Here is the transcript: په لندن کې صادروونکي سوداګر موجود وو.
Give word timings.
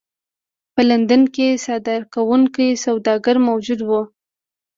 په 0.73 0.81
لندن 0.89 1.21
کې 1.35 1.47
صادروونکي 1.65 2.67
سوداګر 2.85 3.35
موجود 3.47 3.79
وو. 3.83 4.01